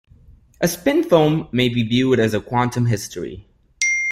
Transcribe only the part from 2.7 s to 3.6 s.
history.